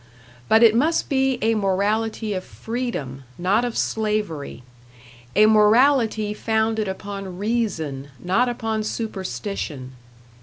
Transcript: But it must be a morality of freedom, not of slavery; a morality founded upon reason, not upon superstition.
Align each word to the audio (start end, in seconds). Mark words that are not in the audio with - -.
But 0.49 0.63
it 0.63 0.73
must 0.73 1.09
be 1.09 1.37
a 1.43 1.53
morality 1.53 2.33
of 2.33 2.43
freedom, 2.43 3.23
not 3.37 3.63
of 3.63 3.77
slavery; 3.77 4.63
a 5.35 5.45
morality 5.45 6.33
founded 6.33 6.87
upon 6.87 7.37
reason, 7.37 8.07
not 8.17 8.49
upon 8.49 8.83
superstition. 8.83 9.91